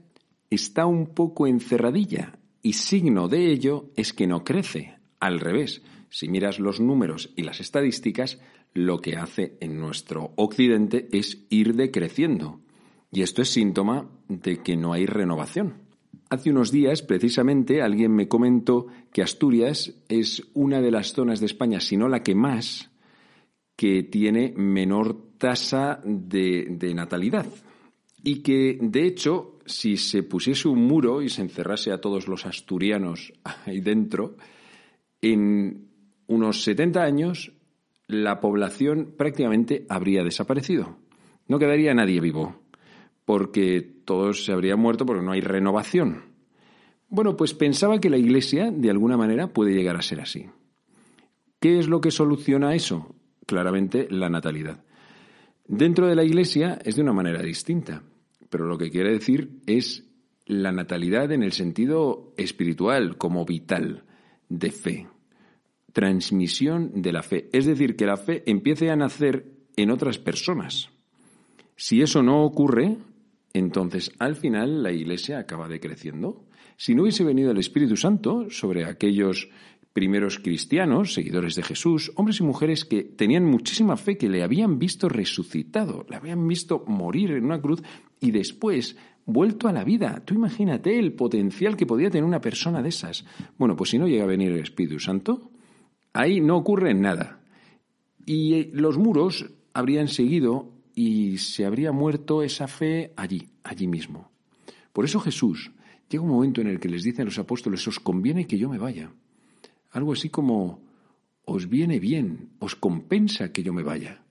está 0.50 0.86
un 0.86 1.14
poco 1.14 1.48
encerradilla 1.48 2.38
y 2.62 2.74
signo 2.74 3.28
de 3.28 3.52
ello 3.52 3.92
es 3.96 4.14
que 4.14 4.28
no 4.28 4.44
crece. 4.44 4.96
Al 5.20 5.40
revés, 5.40 5.84
si 6.10 6.28
miras 6.28 6.60
los 6.60 6.80
números 6.80 7.32
y 7.36 7.44
las 7.44 7.60
estadísticas, 7.60 8.40
lo 8.74 9.00
que 9.00 9.16
hace 9.16 9.58
en 9.60 9.80
nuestro 9.80 10.34
occidente 10.36 11.08
es 11.12 11.46
ir 11.50 11.76
decreciendo. 11.76 12.62
Y 13.12 13.22
esto 13.22 13.42
es 13.42 13.50
síntoma 13.50 14.10
de 14.28 14.58
que 14.58 14.76
no 14.76 14.94
hay 14.94 15.06
renovación. 15.06 15.84
Hace 16.30 16.50
unos 16.50 16.72
días, 16.72 17.04
precisamente, 17.04 17.82
alguien 17.82 18.12
me 18.16 18.28
comentó 18.28 18.88
que 19.12 19.22
Asturias 19.22 19.94
es 20.10 20.50
una 20.54 20.82
de 20.82 20.90
las 20.90 21.14
zonas 21.14 21.40
de 21.40 21.46
España, 21.46 21.80
si 21.80 21.96
no 21.96 22.08
la 22.08 22.24
que 22.24 22.34
más, 22.34 22.90
que 23.76 24.02
tiene 24.02 24.54
menor 24.56 25.38
tasa 25.38 26.02
de, 26.04 26.66
de 26.72 26.94
natalidad. 26.96 27.46
Y 28.24 28.42
que, 28.42 28.80
de 28.82 29.06
hecho, 29.06 29.60
si 29.66 29.98
se 29.98 30.24
pusiese 30.24 30.68
un 30.68 30.84
muro 30.88 31.22
y 31.22 31.30
se 31.30 31.42
encerrase 31.42 31.92
a 31.92 32.02
todos 32.02 32.28
los 32.28 32.48
asturianos 32.48 33.32
ahí 33.66 33.82
dentro, 33.82 34.38
en 35.22 35.90
unos 36.28 36.64
70 36.64 37.04
años 37.04 37.52
la 38.08 38.40
población 38.40 39.14
prácticamente 39.18 39.86
habría 39.90 40.24
desaparecido. 40.24 40.98
No 41.48 41.60
quedaría 41.60 41.94
nadie 41.94 42.20
vivo, 42.20 42.62
porque 43.26 43.82
todos 43.82 44.46
se 44.46 44.52
habrían 44.52 44.80
muerto 44.80 45.06
porque 45.06 45.24
no 45.24 45.32
hay 45.32 45.42
renovación. 45.42 46.34
Bueno, 47.10 47.38
pues 47.38 47.54
pensaba 47.54 48.00
que 48.00 48.10
la 48.10 48.18
Iglesia, 48.18 48.72
de 48.72 48.90
alguna 48.90 49.18
manera, 49.18 49.48
puede 49.48 49.74
llegar 49.74 49.96
a 49.96 50.02
ser 50.02 50.22
así. 50.22 50.50
¿Qué 51.60 51.80
es 51.80 51.88
lo 51.88 52.02
que 52.02 52.12
soluciona 52.12 52.76
eso? 52.76 53.16
Claramente 53.46 54.08
la 54.10 54.30
natalidad. 54.30 54.84
Dentro 55.68 56.08
de 56.08 56.16
la 56.16 56.24
Iglesia 56.24 56.80
es 56.84 56.96
de 56.96 57.02
una 57.02 57.14
manera 57.14 57.42
distinta, 57.42 58.04
pero 58.50 58.66
lo 58.66 58.78
que 58.78 58.90
quiere 58.90 59.12
decir 59.12 59.62
es 59.66 60.10
la 60.46 60.72
natalidad 60.72 61.32
en 61.32 61.44
el 61.44 61.54
sentido 61.54 62.34
espiritual, 62.36 63.18
como 63.18 63.46
vital, 63.46 64.04
de 64.50 64.72
fe 64.72 65.08
transmisión 65.94 67.02
de 67.02 67.14
la 67.14 67.24
fe. 67.24 67.50
Es 67.54 67.66
decir, 67.66 67.96
que 67.96 68.06
la 68.06 68.18
fe 68.18 68.44
empiece 68.46 68.90
a 68.90 68.96
nacer 68.96 69.46
en 69.78 69.92
otras 69.92 70.18
personas. 70.18 70.90
Si 71.76 72.02
eso 72.02 72.22
no 72.22 72.44
ocurre, 72.44 72.98
entonces 73.54 74.12
al 74.20 74.36
final 74.36 74.84
la 74.84 74.92
Iglesia 74.92 75.40
acaba 75.40 75.68
decreciendo. 75.68 76.46
Si 76.76 76.96
no 76.96 77.04
hubiese 77.04 77.24
venido 77.24 77.52
el 77.52 77.60
Espíritu 77.60 77.96
Santo 77.96 78.50
sobre 78.50 78.86
aquellos 78.86 79.50
primeros 79.94 80.40
cristianos, 80.40 81.14
seguidores 81.14 81.56
de 81.56 81.62
Jesús, 81.62 82.12
hombres 82.16 82.40
y 82.40 82.44
mujeres 82.44 82.84
que 82.84 83.04
tenían 83.04 83.46
muchísima 83.46 83.96
fe, 83.96 84.18
que 84.18 84.28
le 84.28 84.44
habían 84.44 84.80
visto 84.80 85.08
resucitado, 85.08 86.06
le 86.10 86.16
habían 86.16 86.48
visto 86.48 86.84
morir 86.88 87.32
en 87.32 87.46
una 87.46 87.62
cruz 87.62 87.84
y 88.20 88.32
después 88.32 88.98
vuelto 89.26 89.68
a 89.68 89.72
la 89.72 89.84
vida. 89.84 90.24
Tú 90.26 90.34
imagínate 90.34 90.98
el 90.98 91.14
potencial 91.14 91.78
que 91.78 91.86
podía 91.86 92.10
tener 92.10 92.26
una 92.26 92.42
persona 92.42 92.82
de 92.82 92.90
esas. 92.90 93.24
Bueno, 93.58 93.76
pues 93.76 93.92
si 93.92 94.00
no 94.00 94.08
llega 94.08 94.24
a 94.24 94.28
venir 94.28 94.52
el 94.52 94.60
Espíritu 94.60 95.00
Santo, 95.00 95.52
Ahí 96.14 96.42
no 96.42 96.58
ocurre 96.58 96.94
nada. 96.94 97.42
Y 98.26 98.54
eh, 98.54 98.70
los 98.74 98.98
muros 98.98 99.52
habrían 99.74 100.08
seguido 100.08 100.72
y 100.96 101.40
se 101.40 101.66
habría 101.66 101.92
muerto 101.92 102.44
esa 102.44 102.68
fe 102.68 103.14
allí, 103.16 103.50
allí 103.64 103.88
mismo. 103.88 104.32
Por 104.94 105.06
eso 105.06 105.20
Jesús 105.20 105.72
llega 106.08 106.24
un 106.24 106.30
momento 106.30 106.62
en 106.62 106.68
el 106.68 106.80
que 106.80 106.90
les 106.90 107.04
dice 107.04 107.24
a 107.24 107.26
los 107.26 107.40
apóstoles, 107.40 107.88
os 107.88 108.00
conviene 108.00 108.46
que 108.46 108.60
yo 108.60 108.70
me 108.70 108.78
vaya. 108.78 109.12
Algo 109.90 110.14
así 110.14 110.30
como, 110.30 110.82
os 111.46 111.68
viene 111.68 112.00
bien, 112.00 112.50
os 112.60 112.76
compensa 112.76 113.52
que 113.52 113.64
yo 113.64 113.74
me 113.74 113.84
vaya. 113.84 114.24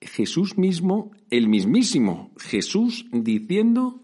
Jesús 0.00 0.56
mismo, 0.56 1.10
el 1.30 1.48
mismísimo 1.48 2.30
Jesús 2.38 3.06
diciendo, 3.10 4.03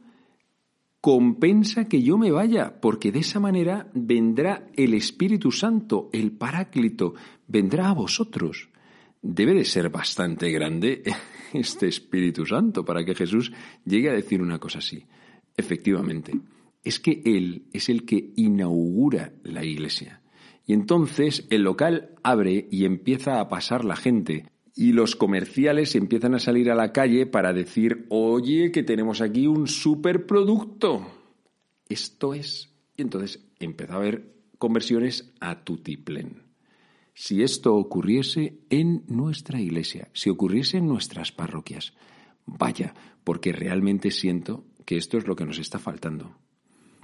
compensa 1.00 1.88
que 1.88 2.02
yo 2.02 2.18
me 2.18 2.30
vaya, 2.30 2.80
porque 2.80 3.10
de 3.10 3.20
esa 3.20 3.40
manera 3.40 3.90
vendrá 3.94 4.66
el 4.74 4.94
Espíritu 4.94 5.50
Santo, 5.50 6.10
el 6.12 6.32
Paráclito, 6.32 7.14
vendrá 7.46 7.88
a 7.88 7.94
vosotros. 7.94 8.68
Debe 9.22 9.54
de 9.54 9.64
ser 9.64 9.88
bastante 9.90 10.50
grande 10.50 11.02
este 11.52 11.88
Espíritu 11.88 12.44
Santo 12.44 12.84
para 12.84 13.04
que 13.04 13.14
Jesús 13.14 13.52
llegue 13.84 14.10
a 14.10 14.14
decir 14.14 14.42
una 14.42 14.58
cosa 14.58 14.78
así. 14.78 15.04
Efectivamente, 15.56 16.32
es 16.84 17.00
que 17.00 17.22
Él 17.24 17.66
es 17.72 17.88
el 17.88 18.04
que 18.04 18.32
inaugura 18.36 19.32
la 19.42 19.64
iglesia. 19.64 20.22
Y 20.66 20.74
entonces 20.74 21.46
el 21.50 21.62
local 21.62 22.10
abre 22.22 22.68
y 22.70 22.84
empieza 22.84 23.40
a 23.40 23.48
pasar 23.48 23.84
la 23.84 23.96
gente 23.96 24.46
y 24.80 24.92
los 24.92 25.14
comerciales 25.14 25.94
empiezan 25.94 26.34
a 26.34 26.38
salir 26.38 26.70
a 26.70 26.74
la 26.74 26.90
calle 26.90 27.26
para 27.26 27.52
decir, 27.52 28.06
oye, 28.08 28.72
que 28.72 28.82
tenemos 28.82 29.20
aquí 29.20 29.46
un 29.46 29.68
superproducto. 29.68 31.06
Esto 31.86 32.32
es. 32.32 32.70
Y 32.96 33.02
entonces 33.02 33.44
empezó 33.58 33.92
a 33.92 33.96
haber 33.96 34.32
conversiones 34.56 35.34
a 35.38 35.64
tutiplén. 35.64 36.44
Si 37.12 37.42
esto 37.42 37.74
ocurriese 37.74 38.60
en 38.70 39.04
nuestra 39.06 39.60
iglesia, 39.60 40.08
si 40.14 40.30
ocurriese 40.30 40.78
en 40.78 40.86
nuestras 40.86 41.30
parroquias, 41.30 41.92
vaya, 42.46 42.94
porque 43.22 43.52
realmente 43.52 44.10
siento 44.10 44.64
que 44.86 44.96
esto 44.96 45.18
es 45.18 45.26
lo 45.26 45.36
que 45.36 45.44
nos 45.44 45.58
está 45.58 45.78
faltando. 45.78 46.38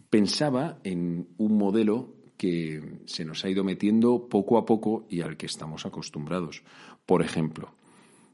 Pensaba 0.08 0.80
en 0.82 1.28
un 1.36 1.58
modelo 1.58 2.14
que 2.36 3.00
se 3.06 3.24
nos 3.24 3.44
ha 3.44 3.50
ido 3.50 3.64
metiendo 3.64 4.28
poco 4.28 4.58
a 4.58 4.66
poco 4.66 5.06
y 5.08 5.20
al 5.20 5.36
que 5.36 5.46
estamos 5.46 5.86
acostumbrados. 5.86 6.62
Por 7.06 7.22
ejemplo, 7.22 7.72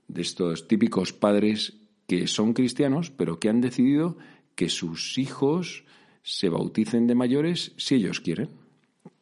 de 0.09 0.23
estos 0.23 0.67
típicos 0.67 1.13
padres 1.13 1.79
que 2.07 2.27
son 2.27 2.53
cristianos, 2.53 3.11
pero 3.11 3.39
que 3.39 3.49
han 3.49 3.61
decidido 3.61 4.17
que 4.55 4.69
sus 4.69 5.19
hijos 5.19 5.85
se 6.23 6.49
bauticen 6.49 7.07
de 7.07 7.15
mayores 7.15 7.73
si 7.77 7.97
ellos 7.97 8.21
quieren, 8.21 8.51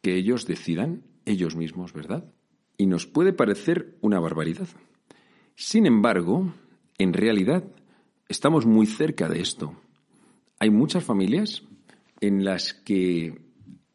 que 0.01 0.15
ellos 0.15 0.45
decidan 0.45 1.03
ellos 1.25 1.55
mismos, 1.55 1.93
¿verdad? 1.93 2.25
Y 2.77 2.85
nos 2.87 3.05
puede 3.05 3.33
parecer 3.33 3.97
una 4.01 4.19
barbaridad. 4.19 4.67
Sin 5.55 5.85
embargo, 5.85 6.53
en 6.97 7.13
realidad, 7.13 7.63
estamos 8.27 8.65
muy 8.65 8.87
cerca 8.87 9.29
de 9.29 9.41
esto. 9.41 9.75
Hay 10.59 10.69
muchas 10.69 11.03
familias 11.03 11.63
en 12.19 12.43
las 12.43 12.73
que 12.73 13.41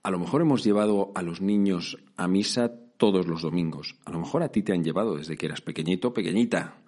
a 0.03 0.11
lo 0.11 0.19
mejor 0.19 0.43
hemos 0.43 0.65
llevado 0.65 1.13
a 1.15 1.23
los 1.23 1.41
niños 1.41 1.99
a 2.17 2.29
misa 2.29 2.73
todos 2.97 3.27
los 3.27 3.43
domingos. 3.43 3.97
A 4.05 4.11
lo 4.11 4.21
mejor 4.21 4.43
a 4.43 4.49
ti 4.49 4.63
te 4.63 4.73
han 4.73 4.85
llevado 4.85 5.17
desde 5.17 5.37
que 5.37 5.47
eras 5.47 5.61
pequeñito, 5.61 6.13
pequeñita. 6.13 6.79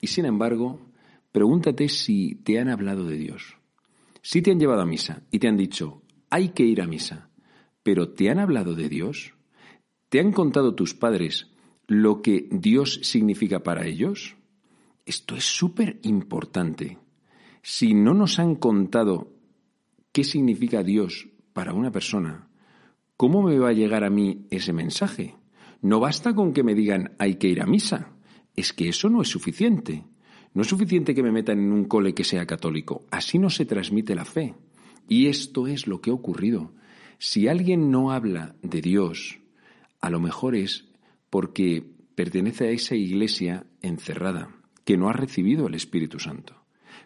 Y 0.00 0.06
sin 0.08 0.24
embargo, 0.24 0.80
pregúntate 1.32 1.88
si 1.88 2.36
te 2.36 2.58
han 2.58 2.68
hablado 2.68 3.04
de 3.04 3.16
Dios. 3.16 3.56
Si 4.22 4.42
te 4.42 4.50
han 4.50 4.60
llevado 4.60 4.82
a 4.82 4.86
misa 4.86 5.22
y 5.30 5.38
te 5.38 5.48
han 5.48 5.56
dicho, 5.56 6.02
hay 6.30 6.50
que 6.50 6.64
ir 6.64 6.82
a 6.82 6.86
misa, 6.86 7.30
pero 7.82 8.10
¿te 8.10 8.30
han 8.30 8.38
hablado 8.38 8.74
de 8.74 8.88
Dios? 8.88 9.34
¿Te 10.08 10.20
han 10.20 10.32
contado 10.32 10.74
tus 10.74 10.94
padres 10.94 11.50
lo 11.86 12.22
que 12.22 12.48
Dios 12.50 13.00
significa 13.02 13.62
para 13.62 13.86
ellos? 13.86 14.36
Esto 15.06 15.36
es 15.36 15.44
súper 15.44 15.98
importante. 16.02 16.98
Si 17.62 17.94
no 17.94 18.14
nos 18.14 18.38
han 18.38 18.56
contado 18.56 19.32
qué 20.12 20.24
significa 20.24 20.82
Dios 20.82 21.28
para 21.52 21.72
una 21.72 21.90
persona, 21.90 22.47
¿cómo 23.18 23.42
me 23.42 23.58
va 23.58 23.70
a 23.70 23.74
llegar 23.74 24.04
a 24.04 24.10
mí 24.10 24.46
ese 24.48 24.72
mensaje? 24.72 25.34
No 25.82 26.00
basta 26.00 26.34
con 26.34 26.54
que 26.54 26.62
me 26.62 26.74
digan 26.74 27.16
hay 27.18 27.34
que 27.34 27.48
ir 27.48 27.60
a 27.60 27.66
misa. 27.66 28.12
Es 28.56 28.72
que 28.72 28.88
eso 28.88 29.10
no 29.10 29.20
es 29.20 29.28
suficiente. 29.28 30.04
No 30.54 30.62
es 30.62 30.68
suficiente 30.68 31.14
que 31.14 31.22
me 31.22 31.32
metan 31.32 31.58
en 31.58 31.72
un 31.72 31.84
cole 31.84 32.14
que 32.14 32.24
sea 32.24 32.46
católico. 32.46 33.04
Así 33.10 33.38
no 33.38 33.50
se 33.50 33.66
transmite 33.66 34.14
la 34.14 34.24
fe. 34.24 34.54
Y 35.08 35.26
esto 35.26 35.66
es 35.66 35.86
lo 35.86 36.00
que 36.00 36.10
ha 36.10 36.14
ocurrido. 36.14 36.72
Si 37.18 37.48
alguien 37.48 37.90
no 37.90 38.12
habla 38.12 38.54
de 38.62 38.80
Dios, 38.80 39.40
a 40.00 40.10
lo 40.10 40.20
mejor 40.20 40.54
es 40.54 40.88
porque 41.28 41.84
pertenece 42.14 42.68
a 42.68 42.70
esa 42.70 42.94
iglesia 42.94 43.66
encerrada, 43.82 44.54
que 44.84 44.96
no 44.96 45.08
ha 45.08 45.12
recibido 45.12 45.66
el 45.66 45.74
Espíritu 45.74 46.20
Santo. 46.20 46.57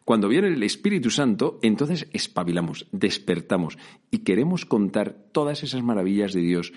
Cuando 0.05 0.29
viene 0.29 0.49
el 0.49 0.63
Espíritu 0.63 1.11
Santo, 1.11 1.59
entonces 1.63 2.09
espabilamos, 2.13 2.87
despertamos 2.93 3.79
y 4.11 4.19
queremos 4.19 4.67
contar 4.67 5.17
todas 5.33 5.63
esas 5.63 5.83
maravillas 5.83 6.33
de 6.33 6.41
Dios, 6.41 6.73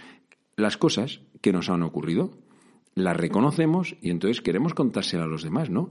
las 0.56 0.78
cosas 0.78 1.22
que 1.42 1.52
nos 1.52 1.70
han 1.70 1.84
ocurrido, 1.84 2.38
las 2.94 3.18
reconocemos 3.18 3.96
y 4.02 4.10
entonces 4.10 4.42
queremos 4.42 4.74
contárselo 4.74 5.24
a 5.24 5.28
los 5.28 5.44
demás, 5.44 5.70
¿no? 5.70 5.90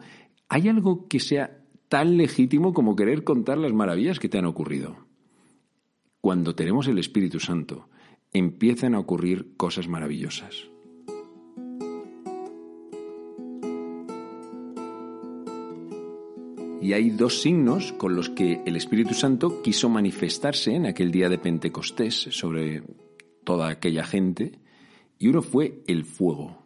¿Hay 0.49 0.69
algo 0.69 1.09
que 1.09 1.21
sea 1.21 1.61
tan 1.89 2.17
legítimo 2.17 2.73
como 2.73 2.97
querer 2.97 3.25
contar 3.25 3.59
las 3.59 3.73
maravillas 3.73 4.19
que 4.19 4.29
te 4.29 4.39
han 4.39 4.47
ocurrido? 4.47 4.97
Cuando 6.21 6.55
tenemos 6.55 6.89
el 6.89 6.99
Espíritu 6.99 7.41
Santo, 7.41 7.89
empiezan 8.33 8.95
a 8.95 8.99
ocurrir 8.99 9.57
cosas 9.57 9.89
maravillosas. 9.89 10.74
Y 16.85 16.93
hay 16.93 17.09
dos 17.09 17.41
signos 17.41 17.95
con 17.95 18.15
los 18.15 18.29
que 18.29 18.61
el 18.67 18.77
Espíritu 18.77 19.15
Santo 19.15 19.63
quiso 19.63 19.89
manifestarse 19.89 20.75
en 20.75 20.85
aquel 20.85 21.11
día 21.11 21.31
de 21.31 21.39
Pentecostés 21.39 22.29
sobre 22.31 22.83
toda 23.43 23.71
aquella 23.71 24.05
gente, 24.05 24.61
y 25.19 25.29
uno 25.29 25.41
fue 25.41 25.83
el 25.87 26.05
fuego, 26.05 26.59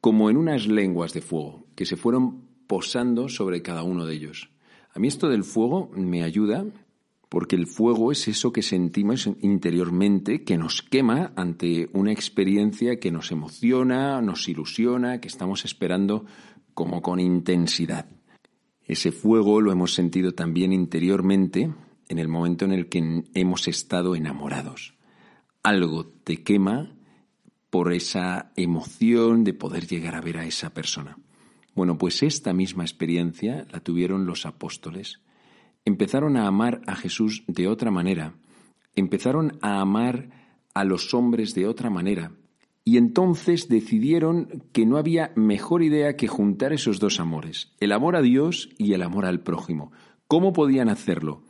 como 0.00 0.28
en 0.28 0.36
unas 0.36 0.66
lenguas 0.66 1.12
de 1.12 1.20
fuego, 1.20 1.68
que 1.76 1.86
se 1.86 1.94
fueron 1.94 2.48
posando 2.66 3.28
sobre 3.28 3.62
cada 3.62 3.84
uno 3.84 4.06
de 4.06 4.14
ellos. 4.16 4.50
A 4.92 4.98
mí 4.98 5.06
esto 5.06 5.28
del 5.28 5.44
fuego 5.44 5.88
me 5.94 6.24
ayuda 6.24 6.66
porque 7.28 7.54
el 7.54 7.68
fuego 7.68 8.10
es 8.10 8.26
eso 8.26 8.52
que 8.52 8.62
sentimos 8.62 9.30
interiormente, 9.40 10.42
que 10.42 10.58
nos 10.58 10.82
quema 10.82 11.32
ante 11.36 11.90
una 11.92 12.10
experiencia 12.10 12.98
que 12.98 13.12
nos 13.12 13.30
emociona, 13.30 14.20
nos 14.20 14.48
ilusiona, 14.48 15.20
que 15.20 15.28
estamos 15.28 15.64
esperando 15.64 16.24
como 16.74 17.02
con 17.02 17.20
intensidad. 17.20 18.15
Ese 18.86 19.10
fuego 19.12 19.60
lo 19.60 19.72
hemos 19.72 19.94
sentido 19.94 20.32
también 20.32 20.72
interiormente 20.72 21.72
en 22.08 22.18
el 22.18 22.28
momento 22.28 22.64
en 22.64 22.72
el 22.72 22.88
que 22.88 23.24
hemos 23.34 23.66
estado 23.68 24.14
enamorados. 24.14 24.94
Algo 25.62 26.06
te 26.06 26.42
quema 26.42 26.94
por 27.70 27.92
esa 27.92 28.52
emoción 28.56 29.42
de 29.42 29.54
poder 29.54 29.86
llegar 29.86 30.14
a 30.14 30.20
ver 30.20 30.38
a 30.38 30.46
esa 30.46 30.72
persona. 30.72 31.18
Bueno, 31.74 31.98
pues 31.98 32.22
esta 32.22 32.52
misma 32.52 32.84
experiencia 32.84 33.66
la 33.70 33.80
tuvieron 33.80 34.24
los 34.24 34.46
apóstoles. 34.46 35.20
Empezaron 35.84 36.36
a 36.36 36.46
amar 36.46 36.80
a 36.86 36.96
Jesús 36.96 37.44
de 37.48 37.68
otra 37.68 37.90
manera, 37.90 38.34
empezaron 38.94 39.58
a 39.60 39.80
amar 39.80 40.30
a 40.74 40.84
los 40.84 41.12
hombres 41.12 41.54
de 41.54 41.66
otra 41.66 41.90
manera, 41.90 42.32
y 42.88 42.98
entonces 42.98 43.68
decidieron 43.68 44.62
que 44.72 44.86
no 44.86 44.96
había 44.96 45.32
mejor 45.34 45.82
idea 45.82 46.16
que 46.16 46.28
juntar 46.28 46.72
esos 46.72 47.00
dos 47.00 47.18
amores, 47.18 47.72
el 47.80 47.90
amor 47.90 48.14
a 48.14 48.22
Dios 48.22 48.70
y 48.78 48.92
el 48.92 49.02
amor 49.02 49.26
al 49.26 49.40
prójimo. 49.40 49.90
¿Cómo 50.28 50.52
podían 50.52 50.88
hacerlo? 50.88 51.42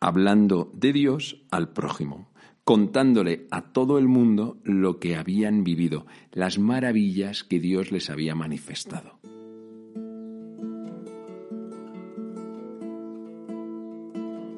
Hablando 0.00 0.70
de 0.72 0.92
Dios 0.92 1.42
al 1.50 1.72
prójimo, 1.72 2.28
contándole 2.62 3.48
a 3.50 3.72
todo 3.72 3.98
el 3.98 4.06
mundo 4.06 4.60
lo 4.62 5.00
que 5.00 5.16
habían 5.16 5.64
vivido, 5.64 6.06
las 6.30 6.60
maravillas 6.60 7.42
que 7.42 7.58
Dios 7.58 7.90
les 7.90 8.08
había 8.08 8.36
manifestado. 8.36 9.18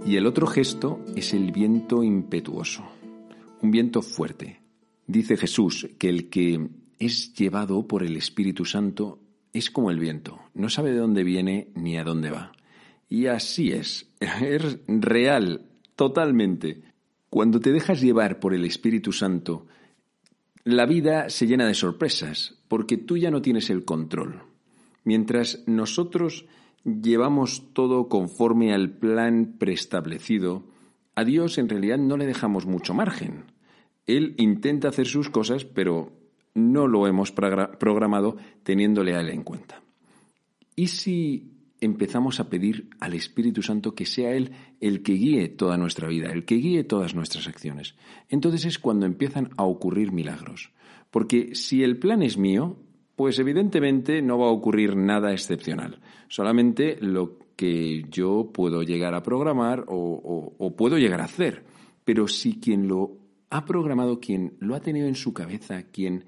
Y 0.05 0.17
el 0.17 0.27
otro 0.27 0.47
gesto 0.47 1.01
es 1.17 1.33
el 1.33 1.51
viento 1.51 2.03
impetuoso, 2.03 2.85
un 3.63 3.71
viento 3.71 4.03
fuerte. 4.03 4.64
Dice 5.07 5.37
Jesús 5.37 5.89
que 5.99 6.09
el 6.09 6.29
que 6.31 6.69
es 6.99 7.35
llevado 7.35 7.87
por 7.87 8.03
el 8.03 8.17
Espíritu 8.17 8.65
Santo 8.65 9.21
es 9.53 9.71
como 9.71 9.91
el 9.91 9.99
viento, 9.99 10.41
no 10.55 10.69
sabe 10.69 10.93
de 10.93 10.99
dónde 10.99 11.23
viene 11.23 11.69
ni 11.75 11.97
a 11.97 12.05
dónde 12.05 12.31
va. 12.31 12.53
Y 13.09 13.27
así 13.27 13.71
es, 13.71 14.11
es 14.21 14.79
real, 14.89 15.67
totalmente. 15.97 16.83
Cuando 17.31 17.61
te 17.61 17.73
dejas 17.73 18.01
llevar 18.01 18.41
por 18.41 18.55
el 18.55 18.65
Espíritu 18.65 19.13
Santo, 19.13 19.67
la 20.65 20.87
vida 20.87 21.29
se 21.29 21.47
llena 21.47 21.67
de 21.67 21.75
sorpresas, 21.75 22.59
porque 22.69 22.97
tú 22.97 23.17
ya 23.17 23.31
no 23.31 23.43
tienes 23.43 23.71
el 23.71 23.85
control. 23.85 24.43
Mientras 25.05 25.63
nosotros 25.67 26.47
llevamos 26.85 27.75
todo 27.75 28.09
conforme 28.09 28.73
al 28.73 28.91
plan 28.91 29.57
preestablecido, 29.59 30.65
a 31.15 31.25
Dios 31.25 31.59
en 31.59 31.69
realidad 31.69 31.99
no 31.99 32.17
le 32.17 32.27
dejamos 32.27 32.67
mucho 32.67 32.95
margen. 32.95 33.45
Él 34.07 34.35
intenta 34.39 34.89
hacer 34.89 35.07
sus 35.07 35.31
cosas, 35.31 35.65
pero 35.65 36.13
no 36.55 36.87
lo 36.87 37.07
hemos 37.07 37.33
programado 37.33 38.37
teniéndole 38.63 39.15
a 39.15 39.21
Él 39.21 39.31
en 39.31 39.43
cuenta. 39.43 39.83
¿Y 40.77 40.89
si 40.89 41.51
empezamos 41.81 42.41
a 42.41 42.49
pedir 42.49 42.89
al 43.01 43.15
Espíritu 43.15 43.63
Santo 43.63 43.95
que 43.95 44.07
sea 44.07 44.33
Él 44.33 44.53
el 44.81 45.03
que 45.03 45.15
guíe 45.15 45.49
toda 45.49 45.77
nuestra 45.77 46.09
vida, 46.09 46.33
el 46.33 46.45
que 46.45 46.57
guíe 46.57 46.85
todas 46.85 47.15
nuestras 47.15 47.49
acciones? 47.49 47.95
Entonces 48.29 48.65
es 48.65 48.79
cuando 48.79 49.07
empiezan 49.07 49.51
a 49.57 49.65
ocurrir 49.65 50.13
milagros. 50.13 50.73
Porque 51.11 51.55
si 51.55 51.83
el 51.83 51.99
plan 51.99 52.23
es 52.23 52.37
mío, 52.37 52.77
pues 53.17 53.39
evidentemente 53.39 54.21
no 54.23 54.39
va 54.39 54.47
a 54.47 54.53
ocurrir 54.53 54.97
nada 54.97 55.33
excepcional, 55.33 56.01
solamente 56.29 56.99
lo 57.01 57.39
que 57.57 58.05
yo 58.11 58.51
puedo 58.53 58.83
llegar 58.83 59.15
a 59.15 59.23
programar 59.23 59.85
o, 59.87 60.75
puedo 60.77 60.99
llegar 60.99 61.21
a 61.21 61.25
hacer. 61.27 61.65
Pero 62.05 62.29
si 62.29 62.59
quien 62.59 62.89
lo 62.89 63.13
ha 63.55 63.65
programado, 63.65 64.19
quien 64.19 64.57
lo 64.59 64.75
ha 64.75 64.81
tenido 64.81 65.07
en 65.07 65.15
su 65.15 65.33
cabeza, 65.33 65.85
quien 65.85 66.25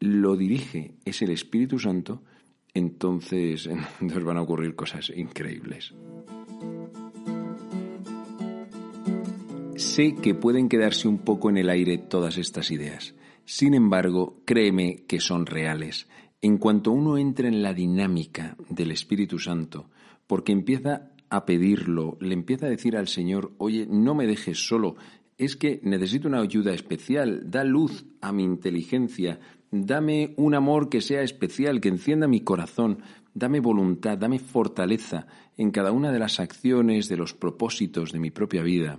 lo 0.00 0.36
dirige 0.36 0.96
es 1.04 1.22
el 1.22 1.30
Espíritu 1.30 1.78
Santo, 1.78 2.24
entonces 2.74 3.68
nos 4.00 4.24
van 4.24 4.36
a 4.36 4.42
ocurrir 4.42 4.74
cosas 4.74 5.12
increíbles. 5.14 5.94
Sé 9.76 10.16
que 10.16 10.34
pueden 10.34 10.68
quedarse 10.68 11.06
un 11.06 11.18
poco 11.18 11.48
en 11.48 11.58
el 11.58 11.70
aire 11.70 11.96
todas 11.96 12.38
estas 12.38 12.72
ideas. 12.72 13.14
Sin 13.44 13.74
embargo, 13.74 14.42
créeme 14.44 15.04
que 15.06 15.20
son 15.20 15.46
reales. 15.46 16.08
En 16.42 16.58
cuanto 16.58 16.90
uno 16.90 17.18
entra 17.18 17.46
en 17.46 17.62
la 17.62 17.72
dinámica 17.72 18.56
del 18.68 18.90
Espíritu 18.90 19.38
Santo, 19.38 19.90
porque 20.26 20.50
empieza 20.50 21.12
a 21.28 21.44
pedirlo, 21.44 22.16
le 22.20 22.34
empieza 22.34 22.66
a 22.66 22.70
decir 22.70 22.96
al 22.96 23.08
Señor, 23.08 23.52
oye, 23.58 23.86
no 23.88 24.14
me 24.14 24.26
dejes 24.26 24.66
solo, 24.66 24.96
es 25.38 25.56
que 25.56 25.80
necesito 25.82 26.28
una 26.28 26.40
ayuda 26.40 26.72
especial, 26.72 27.50
da 27.50 27.64
luz 27.64 28.06
a 28.20 28.32
mi 28.32 28.42
inteligencia, 28.42 29.38
dame 29.70 30.34
un 30.36 30.54
amor 30.54 30.88
que 30.88 31.00
sea 31.00 31.22
especial, 31.22 31.80
que 31.80 31.88
encienda 31.88 32.26
mi 32.26 32.40
corazón, 32.40 33.02
dame 33.34 33.60
voluntad, 33.60 34.16
dame 34.16 34.38
fortaleza 34.38 35.26
en 35.56 35.70
cada 35.70 35.92
una 35.92 36.10
de 36.10 36.18
las 36.18 36.40
acciones, 36.40 37.08
de 37.08 37.18
los 37.18 37.34
propósitos 37.34 38.12
de 38.12 38.18
mi 38.18 38.30
propia 38.30 38.62
vida. 38.62 38.98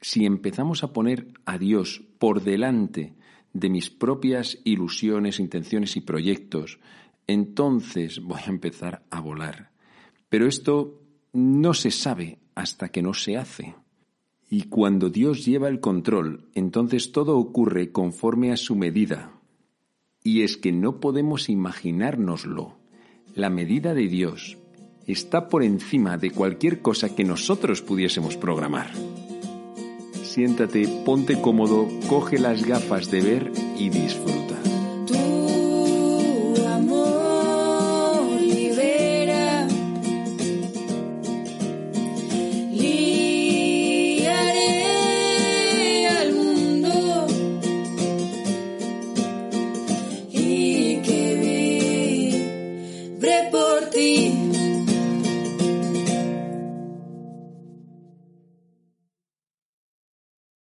Si 0.00 0.26
empezamos 0.26 0.82
a 0.82 0.92
poner 0.92 1.28
a 1.44 1.56
Dios 1.56 2.02
por 2.18 2.42
delante 2.42 3.14
de 3.52 3.70
mis 3.70 3.88
propias 3.88 4.58
ilusiones, 4.64 5.40
intenciones 5.40 5.96
y 5.96 6.00
proyectos, 6.00 6.80
entonces 7.26 8.20
voy 8.20 8.40
a 8.44 8.50
empezar 8.50 9.04
a 9.10 9.20
volar. 9.20 9.70
Pero 10.28 10.46
esto 10.46 11.00
no 11.32 11.72
se 11.72 11.90
sabe 11.90 12.38
hasta 12.54 12.88
que 12.88 13.02
no 13.02 13.14
se 13.14 13.36
hace. 13.36 13.74
Y 14.48 14.64
cuando 14.64 15.10
Dios 15.10 15.44
lleva 15.44 15.68
el 15.68 15.80
control, 15.80 16.48
entonces 16.54 17.12
todo 17.12 17.38
ocurre 17.38 17.90
conforme 17.90 18.52
a 18.52 18.56
su 18.56 18.76
medida. 18.76 19.40
Y 20.22 20.42
es 20.42 20.56
que 20.56 20.72
no 20.72 21.00
podemos 21.00 21.48
imaginárnoslo. 21.48 22.76
La 23.34 23.50
medida 23.50 23.94
de 23.94 24.08
Dios 24.08 24.58
está 25.06 25.48
por 25.48 25.62
encima 25.62 26.16
de 26.16 26.30
cualquier 26.30 26.80
cosa 26.80 27.14
que 27.14 27.24
nosotros 27.24 27.82
pudiésemos 27.82 28.36
programar 28.36 28.92
siéntate, 30.36 30.86
ponte 31.06 31.40
cómodo, 31.40 31.88
coge 32.10 32.38
las 32.38 32.62
gafas 32.62 33.10
de 33.10 33.22
ver 33.22 33.52
y 33.78 33.88
disfruta. 33.88 34.35